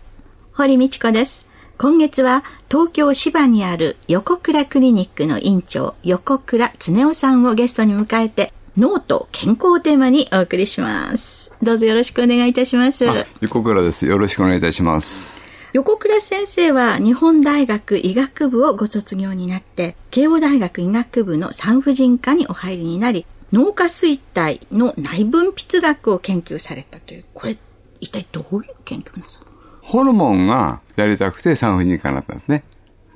[0.55, 1.46] 堀道子です。
[1.78, 11.52] 今月は東京芝にある横倉クリニックの院長横倉恒夫さんをゲストに迎えて脳と健康をテーマにお送りします。
[11.62, 13.04] どうぞよろしくお願いいたします。
[13.40, 14.06] 横倉です。
[14.06, 15.46] よろしくお願いいたします。
[15.74, 27.58] 横倉先生は日本大学医学部をご卒業になって、慶応大学医学部の産婦人科にお入りになり、脳下垂体の内分泌学を研究されたという、これ
[28.00, 29.46] 一体どういう研究なさる
[29.82, 32.64] ホルモンがやりたくて産婦人科になったんですね。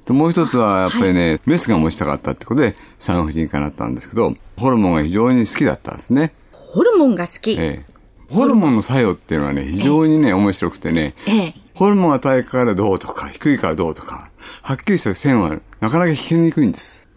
[0.07, 6.33] でもう一つはやっぱりね、はい、メスが持ちたかったってことで産婦人科になったんですけど、ホルモンが非常に好きだったんですね。
[6.53, 7.93] ホルモンが好き、ええ、
[8.33, 14.31] ホルモンの作用っていうのはね、非常にね、面白くてね、ええ、ホルモンが高いからどうとか、低いからどうとか、
[14.63, 17.09] はっきりした線はなかなか引きにくいんです。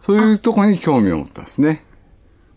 [0.00, 1.84] そういうところに興味を持ったんですね。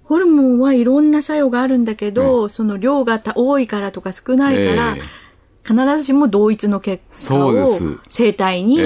[0.04, 4.98] ホルモンはいろんな作用があるんだけど、その量が多いからとか少ないから、
[5.66, 7.68] 必ずしも同一の結果を
[8.08, 8.80] 生体に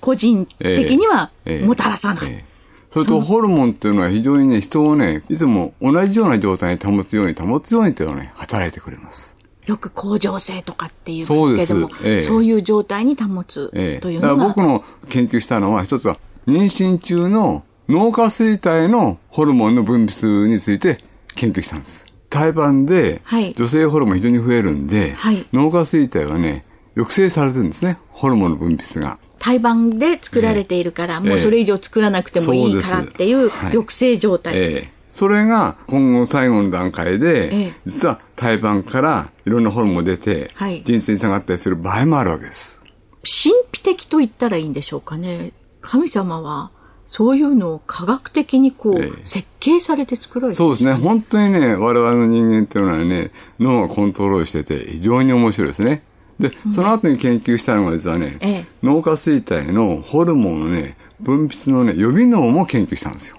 [0.00, 1.32] 個人的には
[1.64, 2.44] もたらさない。
[2.92, 9.34] それとホルモンっていうのは非常にね、人をね、いつも同じような状態に保つように保つようにっていうのはね、働いてくれます。
[9.64, 20.98] よく恒常性とかっていうんですけども、そうええ、そういう状態に保つというのが、え、だから僕の研究したのは、一つは妊娠中の脳下垂体のホルモンの分泌について
[21.34, 22.11] 研究したんです。
[22.32, 23.20] 胎盤で、
[23.56, 29.18] 女性ホルモン非常に増えるんで、はい、脳下垂体はね、抑制されてるんですね、ホルモンの分泌が。
[29.38, 34.54] 胎盤で作られているから、えー、もうそれ以上作らなくてもいいからっていう抑制状態。
[34.54, 42.80] はいえー、それが今後最後の段階で、えー、実は胎盤からいろんなホルモンが出て、はい、につながったりする場合もあるわけです。
[43.24, 45.52] 神秘的と言ったらいいんでしょうかね。
[45.82, 46.70] 神様は
[47.12, 50.94] そういうのを科学的にこう、えー、設計されて作られて、ね、そうですね。
[50.94, 56.04] 本当にね、我々の人間っていうのはね、脳がコントロールしてて非常に面白いですね。
[56.38, 63.36] で、その後に研究したのが実はね、ええ、脳下垂体のホルモンのね、分泌のね、予備脳も研究したんですよ。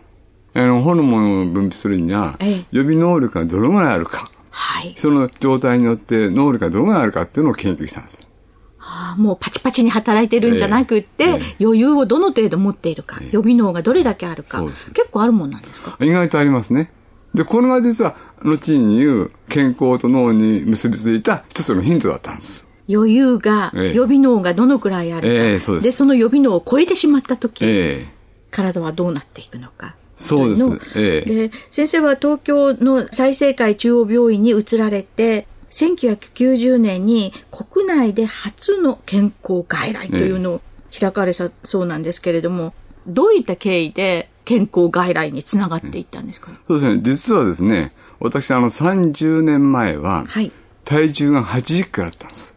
[0.54, 4.30] あの、ホルモンを分泌するには、え、予備能力がどのぐらいあるか。
[4.52, 4.94] はい。
[4.98, 8.28] その状態によって能力がどのぐらいあるかっていうのを研究したんです。
[8.86, 15.98] はあ、もうパチパチに働いてるんじゃなくって、えー、余裕をどの程度持っているか、えー、予備脳がどれだけあるか、結構あるもんなんですか？
[16.02, 16.92] 意外とありますね。
[17.34, 22.68] で、これが実は、後に言う健康と脳に結びついた一つのヒントだったんです。
[22.90, 28.08] 余裕が、予備脳がどのくらいあるか、えー、そでその予備脳を超えてしまった時、えー、
[28.52, 29.96] 体はどうなっていくのか。
[30.18, 30.64] そうです。
[30.96, 40.62] えー、で先生は東京の済生会中央病院に移られて、1990年に国内で初の健康外来というのを
[40.98, 42.74] 開かれたそうなんですけれども、
[43.08, 47.02] どういった経緯で健康外来につながっていったんですか、そうですね。
[47.04, 50.26] 実はですね、私、あの、30年前は、
[50.86, 52.56] 体重が80キロあったんです。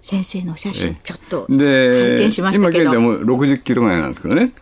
[0.00, 2.94] 先生の写真、ちょっと拝見しましたけど。
[2.94, 4.52] 今現在も60キロぐらいなんですけどね。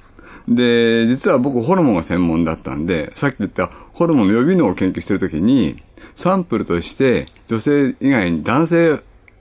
[0.48, 5.83] で、実は僕ホルモンが専門だったんで、さっき言ったホルモンの予備能を研究してるときに、
[6.14, 9.00] サンプルとして女性以外に男性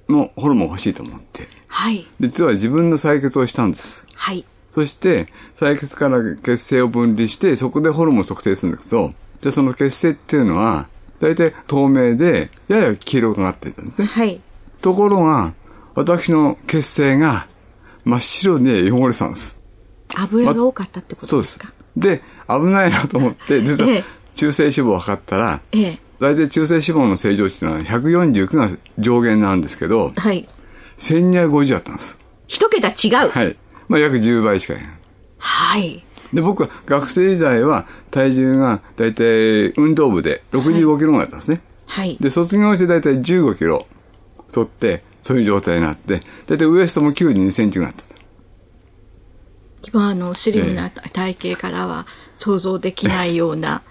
[0.09, 2.07] のホルモン欲しいと思って、はい。
[2.19, 4.05] 実は自分の採血をしたんです。
[4.13, 4.45] はい。
[4.71, 10.87] そして、採血から血清を分離して、そこでホルモンを測定するんだけど、じゃその血清っていうのは、
[11.19, 14.07] 大体透明で、やや黄色くなってたんですね。
[14.07, 14.41] はい。
[14.81, 15.53] ところが、
[15.95, 17.47] 私の血清が
[18.03, 19.59] 真っ白に汚れてたんです。
[20.15, 22.21] 油が多かったってことですか、ま、そうです。
[22.21, 24.03] で、危ないなと思って、実は
[24.33, 30.47] 中性脂肪を測ったら、ええ、大体中性脂肪の正常値というのは149が上限なんですけど、はい、
[30.97, 32.19] 1250あったんです。
[32.47, 33.29] 一桁違う。
[33.29, 33.57] はい。
[33.89, 34.83] まあ約10倍しかない。
[35.37, 36.05] はい。
[36.33, 39.27] で、僕は学生時代は体重がだいたい
[39.77, 41.61] 運動部で65キロぐらいだったんですね。
[41.85, 42.17] はい。
[42.19, 43.85] で、卒業してだいたい15キロ
[44.51, 48.13] 取って、そういう状態になって、だいたいウエストも92センチぐらいだった
[49.85, 53.83] 今あのスリムな体型からは想像できないような、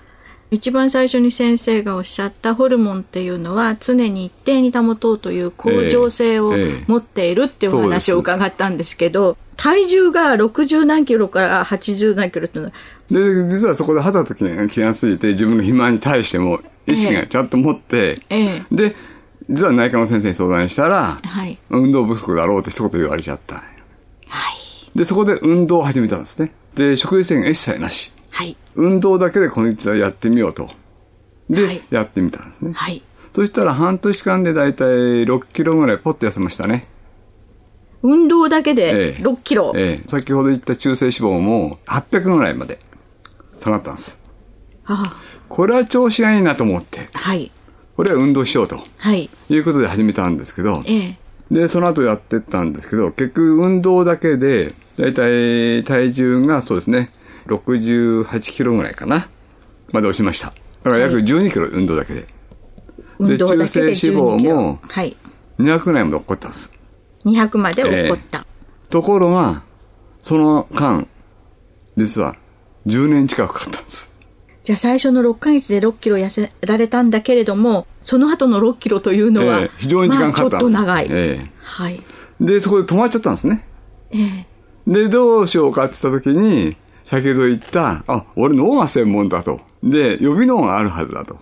[0.53, 6.53] 一番最初に先生がおっしゃったホルモンっていうのは常に一定に保とうという向上性を
[6.87, 18.95] 持っているっていうお話を伺ったんですけど、体重が60何キロから80何キロっていうのは、で、実はそこで肌と気が気がついて、自分の肥満に対しても意識がちゃんと持って、ええで、
[19.49, 21.59] 実は内科の先生に相談したら、はい。
[21.71, 23.55] 運動不足だろうって一言言われちゃった。
[23.55, 23.63] は
[24.95, 24.99] い。
[24.99, 26.53] で、そこで運動を始めたんですね。
[26.75, 28.13] で、食事制限一切なし。
[28.33, 28.57] はい。
[28.75, 30.71] 運動だけでこの一はやってみようと。
[31.49, 32.73] で、はいやってみたんですね。
[32.75, 33.03] はい。
[33.33, 36.89] そしたら半年間でだいたい6キロぐらいポッと痩せましたね。
[38.03, 39.73] 運動だけえでえ6キロ？
[39.77, 40.09] ええ。
[40.09, 42.79] 先ほど言った中性脂肪も800ぐらいまで
[43.59, 44.21] 下がったんです。
[44.87, 47.53] あこれは調子がいいなと思って、あはい。
[47.97, 49.29] これは運動しようとはい。
[49.51, 51.19] いうことで始めたんですけど、ええ。
[51.51, 57.11] で、その後やってったんですけど、結局運動だけで、だいたい体重がそうですね、
[57.57, 59.29] 68キロぐらいかな、
[59.93, 60.49] まで落ちました。
[60.49, 62.27] だから約12キロ運動だけで。
[63.19, 65.17] 運動だけで中性脂肪12キロもはい。
[65.59, 66.73] 200ぐらいまで落っこったんです。
[67.25, 68.47] 200まで起こった。
[68.91, 69.63] ところが、
[70.21, 71.07] その間、
[71.97, 72.37] 実は
[72.87, 74.11] 10年近くかかったんです。
[74.65, 80.73] じゃあ最初の6ヶ月で6キロ痩せられたんだけれども、その後の6キロというのは、ええ非常に時間かかったんです。
[80.73, 81.07] まあちょっと長い。
[81.11, 82.03] えはい。
[82.41, 83.67] えで、そこで止まっちゃったんですね。
[84.11, 84.47] ええ。
[84.87, 86.77] で、どうしようかって言った時に、
[87.13, 89.61] 先ほど言った、あ、俺脳が専門だと。
[89.83, 91.37] で、予備脳があるはずだと。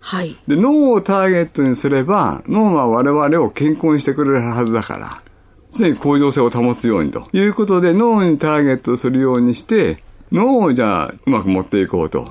[0.00, 0.38] はい。
[0.48, 5.22] で、脳をターゲットにすれば、脳は我々を健康にしてくれるはずだから、
[5.70, 9.98] 常に向上性を保つようにということで、脳にターゲットするようにして、
[10.32, 12.24] 脳をじゃあうまく持っていこうと。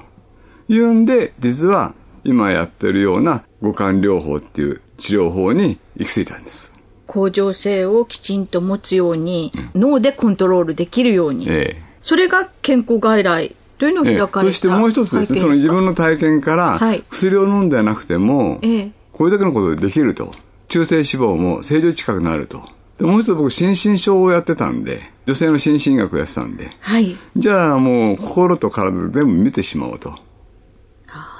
[0.68, 1.94] いうんで、実は
[2.24, 6.74] 今やってるような五感療法っていう治療法に行き着いたんです。
[7.06, 11.48] 向上性をきちんと持つように、脳でコントロールできるように。
[11.48, 20.32] ええそれが健康外来というのを開ええかれた、そしてもう一つですね、その自分の体験からはい、薬を飲んでなくても、ええこれだけのことでできると。
[20.70, 22.64] 中性脂肪も正常近くなると。
[22.98, 27.18] でもう一つ僕、心身症をやってたんで、女性の心身医学をやってたんで、はい。
[27.36, 30.14] じゃあもう心と体で全部見てしまおうと。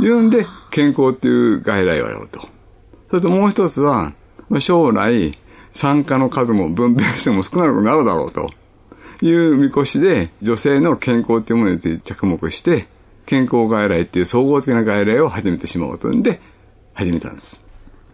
[0.02, 2.42] いうんで、健康っていう外来をやろうと。
[3.10, 4.12] それともう一つは、
[4.50, 5.38] まあ将来、
[5.72, 8.50] 酸化の数も分娩しても少なくなるだろうと
[9.22, 12.88] いう見越しで、女性の健康っていうものに着目して、
[13.26, 16.40] 健康外来っていう総合的な外来を始めてしまおうというんで、
[16.94, 17.64] 始めたんです。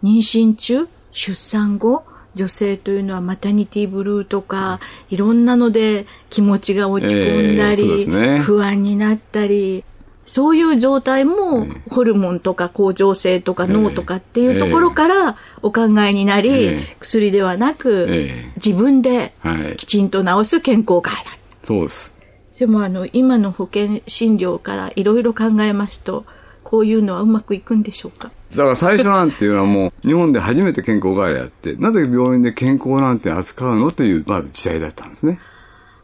[0.02, 2.04] 妊娠中、出産後、
[2.34, 9.84] 女性というのはマタニティブルーとか、いろんなので気持ちが落ち込んだええそうでり、すね不安になったり、
[10.26, 16.96] そういう状態も、ホルモンとか甲状腺とか脳とかっていうところからお考えになり、ええ。
[17.00, 18.52] 薬ではなく、ええ。
[18.56, 19.76] 自分ではい。
[19.76, 21.38] きちんと治す健康外来。
[21.62, 22.14] そうです。
[22.58, 26.24] でもあの、今の保険診療からいろいろ考えますと、
[26.62, 28.30] こういうのはうまくいくんでしょうか？
[28.56, 33.92] だから最初なんていうのはもう、 日本で初めて健康外来やって、なぜ病院で健康なんて扱うの？
[33.92, 35.38] という、まず時代だったんですね。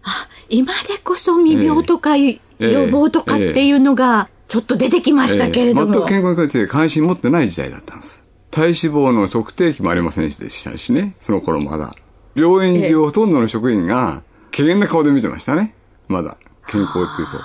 [0.03, 5.87] あ、今でこそ未病とか、ええ予防とかっていうのがちょっと出てきましたけれども。
[5.87, 8.25] ええ全く健康について関心持ってない時代だったんです。
[8.51, 11.95] 体脂肪の測定器もありませんでしたしね、その頃まだ。
[12.35, 15.75] 病院中ほとんどの職員が、軽減な顔で見てましたね。
[16.09, 16.37] まだ。
[16.69, 17.39] 健康っていうと。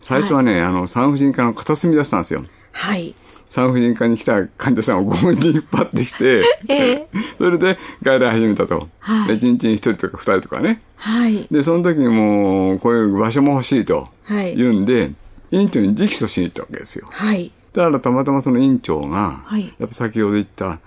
[0.00, 2.42] 最初はね、あの、産婦人科の片隅だったんですよ。
[2.78, 3.14] はい。
[3.48, 7.08] 産婦人科に来た患者さんを強引に引っ張ってきて、 ええ
[7.38, 8.88] それで外来始めたと。
[9.00, 10.82] はい一日に一人とか二人とかね。
[10.96, 11.48] はい。
[11.50, 14.06] で、その時にもう、こういう場所も欲しいと。
[14.24, 15.12] はい言うんで、
[15.50, 17.06] 院長に直訴しに行ったわけですよ。
[17.10, 17.50] はい。
[17.72, 20.78] だからたまたまその院長が、はいやっぱ先ほど言った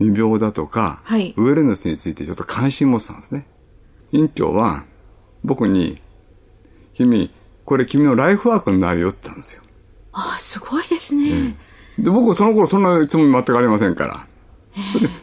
[0.00, 3.46] 未病だとか、はいウェルネスについてちょっと関心持ってたんですね。
[4.12, 4.84] 院長は
[5.44, 6.00] 僕に、
[6.94, 7.30] 君、
[7.64, 9.62] これ君のライフワークになるよって言ったんですよ。
[10.18, 11.56] あ、すごいですね。
[11.98, 14.26] で、僕その頃そんなつもり全くありませんから。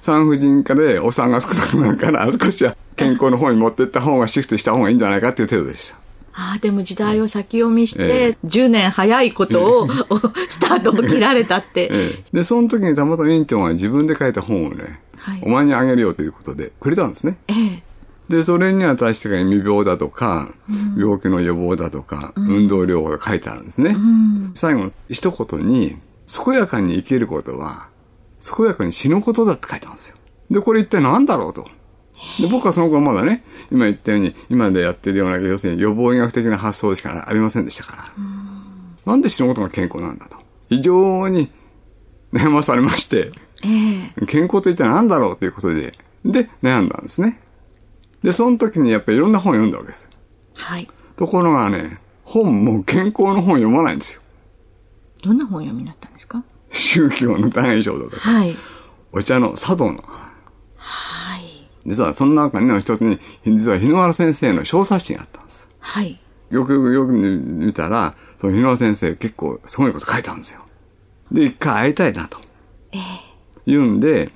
[0.02, 5.98] 産婦人科でお産が少なくなるから、 少しは健康の方に持ってった方がシフトした方がいいんじゃないかっていう程度でした。
[6.38, 9.88] あでも時代を先読みしえて、10年早いことを、
[10.50, 11.88] スタートを切られたって。
[11.92, 17.38] ええで、その時にたまたま院長が自分で書いた本をね、はいお前にあげるよということでくれたんですね。
[17.48, 17.84] ええ。
[18.30, 20.50] で、それには確かに未病だとか、
[20.98, 23.96] 病気の予防だとか、運動療法が書いてあるんですね。
[24.54, 27.90] 最後の一言に、健やかに生きることは、
[28.58, 30.16] 健やかに死ぬことだって書いてあるんですよ。
[30.50, 31.68] で、これ一体何だろうと。
[32.40, 38.04] で僕はその頃まだね、今言ったように、今でやってるような、要するに予防医学的な発想しかありませんでしたから。
[39.06, 40.38] なんで死ぬことが健康なんだと。
[40.70, 41.52] 非常に
[42.34, 43.32] 悩まされまして、
[43.64, 47.40] ええ健康と一体何だろうということで、で、悩んだんですね。
[48.26, 50.10] で、その時にやっぱりいろんな本を読んだわけです。
[50.56, 50.90] はい。
[51.16, 54.22] ところがね、本も健康の本読まないんですよ。
[55.24, 56.44] どんな本読みになったんですか？
[56.72, 58.58] 宗教の大将だとか、はい。
[59.12, 60.04] お茶の茶道の。
[60.76, 61.70] はい。
[61.86, 65.70] 実はその中にの一つに、実は日野原先生の小冊子があったんです。
[65.80, 66.20] はい。
[66.50, 70.66] よくよく見たら、その日野原先生結構すごいこと書いたんですよ。
[71.32, 72.40] で、一回会いたいなと。
[72.92, 73.02] ええ
[73.68, 74.32] 言うんで、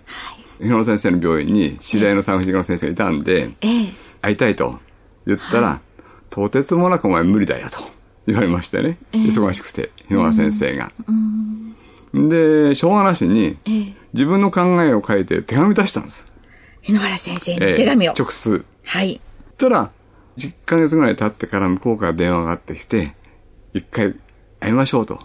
[0.59, 4.79] 日野原先生の病院に知り合いの産婦人科の先生がいたんで、ええ会いたいと
[5.25, 5.81] 言ったら、
[6.29, 7.79] とてつもなくお前無理だよと
[8.27, 8.97] 言われましてね。
[9.13, 10.91] 忙しくて、日野原先生が。
[12.13, 16.25] で、しょうがなしに、ええ自分の考えを書いて手紙出したんです。
[16.81, 18.13] 日野原先生に手紙を。
[18.13, 18.65] 直通。
[18.83, 19.21] はい。
[19.57, 19.91] たら、
[20.37, 23.13] 10ヶ月ぐらい経ってから向こうから電話がかかってきて、
[23.73, 24.15] 一回
[24.59, 25.19] 会いましょうと。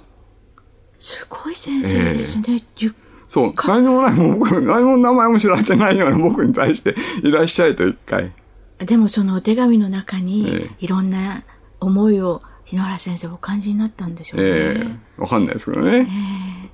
[0.99, 2.63] すごい先生ですね。
[2.77, 2.93] ゆっ
[3.27, 8.33] そう、何もない、もう僕、何も名前も知られてないような僕に対して、いらっしゃいと一回。
[8.79, 11.45] でもそのお手紙の中えに、いろんな
[11.81, 14.47] 思いを日野原先生お感じになったんでしょうね。
[14.49, 14.87] え
[15.19, 16.09] えわかんないですけどね。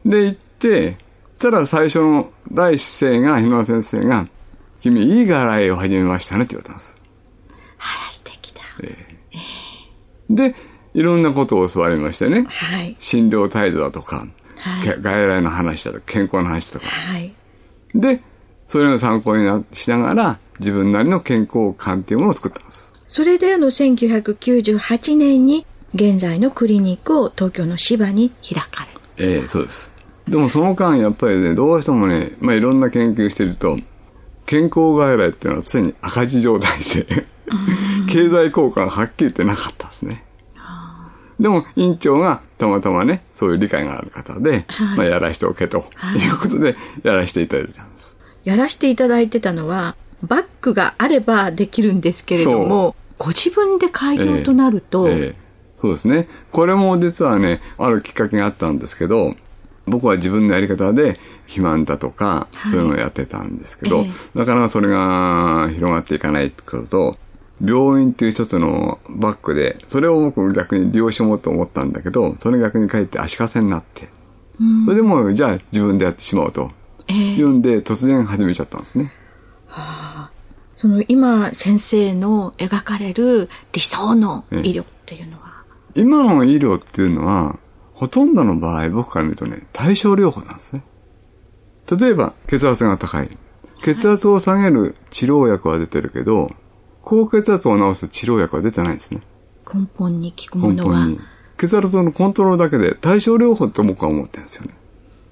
[0.04, 0.96] で、行って、
[1.38, 4.26] ただ最初の第一声が、日野先生が、
[4.80, 6.96] 君、いい柄いを始めましたねって言われたんです。
[7.78, 8.60] あら、素敵だ。
[10.30, 10.54] で、
[10.94, 12.46] いろんなことを教わりましてね。
[12.48, 12.96] はい。
[12.98, 14.26] 診療態度だとか、
[14.60, 16.86] はいけ外来の話だとか、健康の話とか。
[16.86, 17.32] はい。
[17.94, 18.20] で、
[18.68, 22.94] それの参考になしながら、自分なりの健康観っていうものを作ったんです。
[23.08, 29.00] それであの1998年に現在のクリニックを東京の芝に開かれる。
[29.40, 29.90] ええそうです。
[30.28, 33.78] でもその間、やっぱりね、どうしてもね、まあいろんな研究してると、
[34.46, 37.26] 健康外来っていうのは常に赤字状態で、
[38.08, 40.24] 経済効果がはっきり言ってなかったですね。
[41.40, 44.96] でも、院長がたまたまね、そういう理解がある方で、はい。
[44.98, 48.16] まあやらしておけということで、やらせていただいたんです。
[48.44, 56.28] やらせていただいてたのは、バッグがあればできるんですけれども、ご自分で開業となると、ええそうですね。
[56.52, 59.34] これも実はね、あるきっかけがあったんですけど、
[59.86, 62.72] 僕は自分のやり方で肥満だとか、はい。
[62.72, 67.16] そういうのをやってたんですけど、えなかなかそれが広がっていかないってことと、
[67.62, 74.08] 病院っていう一つのバッグで、それを僕逆に利用しようと思ったんだけど、それ逆にかえって足かせになって、
[74.84, 76.70] それでもうじゃあ自分でやってしまおうと。
[77.08, 79.12] ええいうんで突然始めちゃったんですね。
[80.76, 85.64] その今先生の描かれる理想の医療っていうのは、
[85.94, 87.58] 今の医療っていうのは、
[87.92, 90.84] ほとんどの場合、僕から見るとね、対症療法なんですね。
[91.98, 93.38] 例えば、血圧が高い。
[93.84, 96.50] 血圧を下げる治療薬は出てるけど、
[97.02, 99.20] 高血圧を治す治療薬は出てないんですね。
[99.72, 101.20] 根本に効くものは根本に。
[101.58, 104.74] 血圧のコントロールだけで対症療法って僕は思ってるんですよね。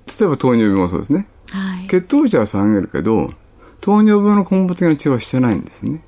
[0.06, 1.26] 例えば糖尿病もそうですね。
[1.50, 1.86] はい。
[1.88, 3.28] 血糖値は下げるけど、
[3.80, 6.02] 糖尿病の根本的な治療はしてないんですね。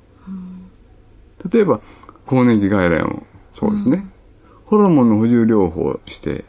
[1.51, 1.81] 例えば、
[2.25, 4.07] 更年期外来もそうですね。
[4.65, 6.45] ホルモンの補充療法をして、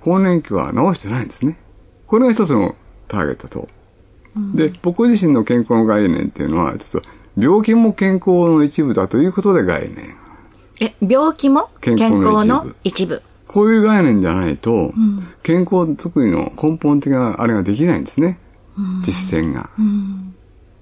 [0.00, 1.58] 更年期は治してないんですね。
[2.06, 2.76] これが一つの
[3.08, 3.68] ターゲットと。
[4.54, 7.02] で、僕自身の健康の概念っていうのは、実は
[7.36, 10.16] 病気も健康の一部だということで概念。
[10.80, 13.22] え、病気も健健康の一部。
[13.46, 14.92] こういう概念じゃないと、
[15.42, 18.38] 健康作りの根本的なあれができないんですね。
[19.02, 19.70] 実践が。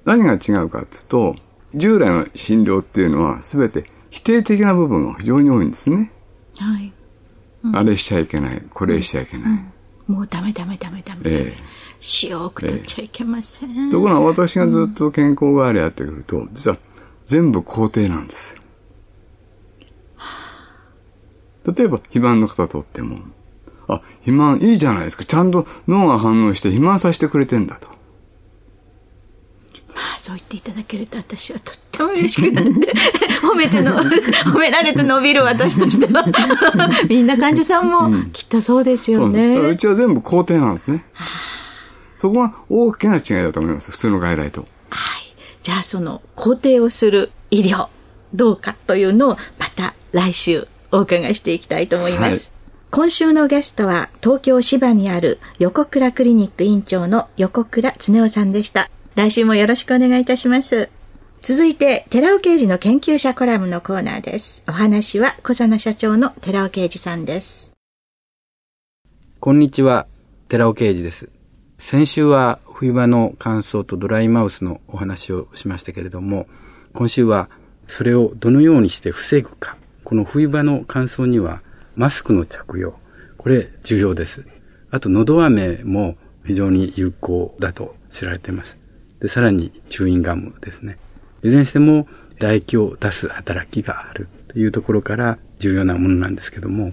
[0.05, 1.37] 何が違うかっつうと、
[1.75, 6.13] 従来の診療っていうのは全て否定的な部分が非常に多いんですね。
[6.57, 6.93] はい。
[7.73, 9.74] あれしちゃいけない、これしちゃいけない。
[10.07, 11.21] もうダメダメダメダメ。
[11.25, 11.57] え
[12.23, 13.89] 塩を取っちゃいけません。
[13.89, 16.77] えところが私がずっと健康外来やってくると、実は
[17.25, 18.63] 全部肯定なんですよ。
[21.73, 23.19] 例えば、肥満の方とっても、
[23.89, 25.25] あ、肥満いいじゃないですか。
[25.25, 27.89] ちゃんと脳が反応して肥満させてくれてんだと。
[30.25, 32.71] まあ、そう言っていただけると私はとっても嬉しくなって、
[33.43, 36.25] 褒めての、褒められて伸びる私としては。
[37.09, 39.55] みんな患者さんもきっとそうですよそうです。
[39.55, 39.77] だからうね。
[39.77, 41.05] ちは全部肯定なんですね。
[42.19, 43.91] そこが大きな違いだと思います。
[43.91, 44.67] 普通の外来と。
[44.89, 45.35] はい。
[45.63, 47.89] じゃあ、その、肯定をする医療、
[48.33, 52.25] どうかというのを、また来週お伺いしていきたいと思います。
[52.25, 52.39] はい
[52.91, 58.89] 今週のゲストは、東京芝にある横倉クリニック院長の横倉恒夫さんでした。
[59.15, 60.89] 来週もよろしくお願いいたします。
[61.41, 64.65] 続いて、寺尾刑事の研究者コラムのコーナーです。
[64.67, 67.75] お話は、小佐野社長の寺尾刑事さんです。
[69.39, 70.09] こんにちは、
[70.49, 71.29] 寺尾啓二です。
[71.79, 76.49] 先週は冬場の乾燥とドライマウスのお話をしましたけれども、
[76.93, 77.49] 今週は
[77.87, 79.77] それをどのようにして防ぐか。
[80.03, 81.63] この冬場の乾燥には
[81.95, 82.99] マスクの着用。
[83.37, 84.45] これ重要です。
[84.91, 88.77] あと、喉飴も非常に有効だと知られています。
[89.25, 90.99] で、さらに、チューインガムですね。
[91.43, 96.93] いずれにしても、唾液を出す働きがあるというところから重要なものなんですけども、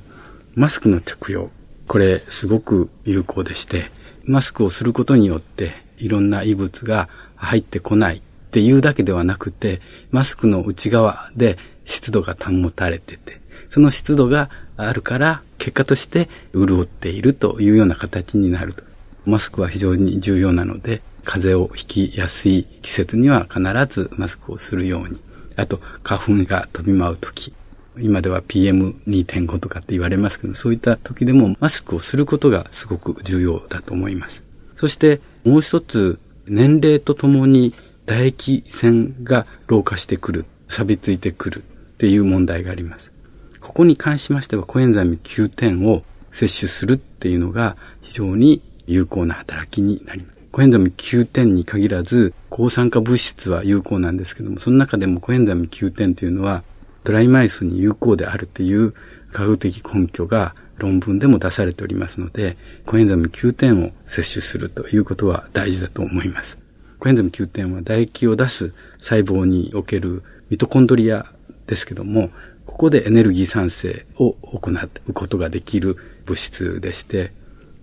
[0.55, 1.49] マスクの着用。
[1.87, 3.91] これ、すごく有効でして、
[4.23, 8.21] マスクをすることによって、いろんな異物が入ってこないっ
[8.51, 18.83] ていうだけではなくて、マスクの内側で湿度が保たれてて、その湿度があるから、結果として潤っているというような形になると。
[19.25, 25.19] マスクは非常に重要なので、風邪をひきやすい季節には必ずマスクをするように。
[25.55, 27.53] あと、花粉が飛び舞うとき。
[27.99, 34.41] 今では PM2.5 とかって言われますけど、そういった時でもマスクをすることがすごく重要だと思います。
[34.75, 37.73] そしてもう一つ、年齢とともに
[38.05, 41.61] 唾液腺が老化してくる、錆びついてくるっ
[41.97, 43.11] ていう問題があります。
[43.59, 50.40] ここに関しましてはコエンザイム9点を摂取するっていうのが非常に有効な働きになります。
[50.51, 56.63] コエンザイム9点に限らず、抗酸化物質は有効なんですけども、その中でもコエンザイム9点というのは
[57.05, 58.93] ドライマイスに有効であるという
[59.31, 66.57] 科学的根拠が論文でも出されておりますので、コエンザム9点を摂取するということは大事だと思います。
[66.99, 71.31] コエンザム9点は唾液を出す細胞におけるミトコンドリア
[71.65, 72.29] ですけども、
[72.65, 77.31] ここでエネルギー産生を行うことができる物質でして、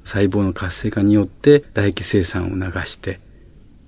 [0.08, 3.20] 細胞の活性化によって唾液生産を流して、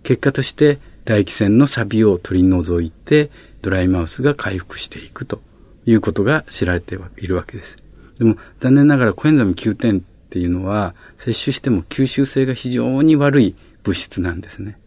[0.02, 3.30] 結果として唾液腺の錆を取り除いて、
[3.62, 5.40] ドライマウスが回復していくと
[5.86, 7.78] いうことが知られているわけです。
[8.18, 14.78] でも残念ながらコエンザム9点っていうのは摂取しても吸収性が非常に悪い物質なんですね。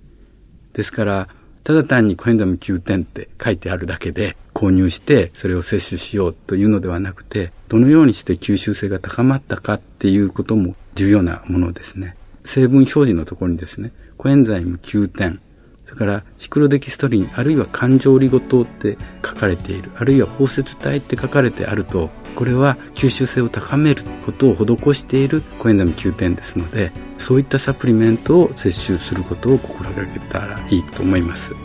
[0.74, 1.30] ですから、
[1.64, 12.16] ただ単にコエンザム9点って書いてあるだけで購入してそれを摂取しようというのではなくて、どのようにして吸収性が高まったかっていうことも重要なものですね。
[12.46, 15.40] 成分表示のところにですね、コエンザイム9点、
[15.88, 31.56] それからシクロデキストリン、あるいは環状リゴ糖って書かれている、あるいは包摂体って書かれてあると、これは吸収性を高めることを施しているコエンザイム9点ですので、そういったサプリメントを摂取することを心がけたらいいと思います。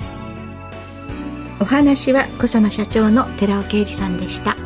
[1.60, 4.56] お話は小佐野社長の寺尾啓二さんでした。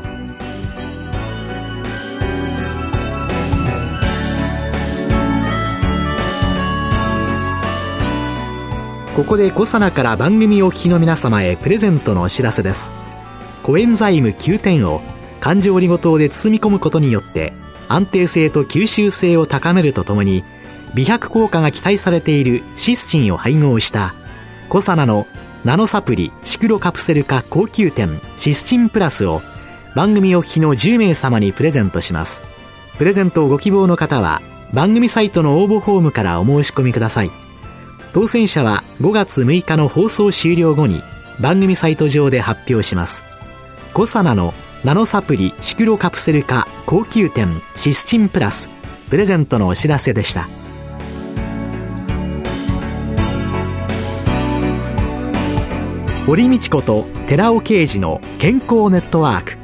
[9.22, 12.90] ここでコサナから番組お聞きの皆様へプレゼントのお知らせです。
[13.62, 15.00] コエンザイム9点を
[15.38, 17.52] 環状オリゴ糖で包み込むことによって
[17.87, 20.42] 安定性と吸収性を高めるとともに
[20.94, 24.16] 美白効果が期待されているシスチンを配合した
[24.68, 25.28] コサナの
[25.64, 29.40] ナノサプリシクロカプセル化高級店シスチンプラスを
[29.94, 32.42] 番組お聞きの10名様にプレゼントします。
[32.98, 37.41] プレゼントをご希望の方は番組サイトの応募フォームからお申し込みください。
[38.12, 41.03] 当選者は5月6日の放送終了後に
[41.40, 43.25] 番組サイト上で発表します。
[43.94, 44.53] コサナの
[44.85, 48.68] ナノサプリシクロカプセル化高級店シスチンプラス
[49.09, 50.48] プレゼントのお知らせでした。
[56.27, 59.57] 堀道子と寺尾啓二の健康ネットワーク。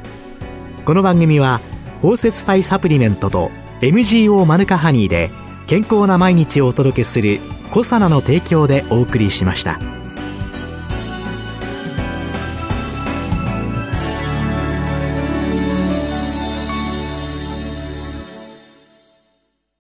[0.85, 1.61] この番組は
[2.01, 5.29] 包摂体サプリメントと MGO マヌカハニーで
[5.67, 7.39] 健康な毎日をお届けする
[7.71, 9.98] コサナの提供でお送りしました。